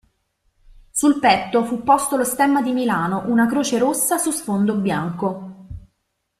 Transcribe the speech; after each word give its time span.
Sul 0.89 1.19
petto 1.19 1.63
fu 1.63 1.83
posto 1.83 2.17
lo 2.17 2.23
stemma 2.23 2.63
di 2.63 2.71
Milano, 2.71 3.21
una 3.27 3.45
croce 3.45 3.77
rossa 3.77 4.17
su 4.17 4.31
sfondo 4.31 4.73
bianco. 4.77 5.67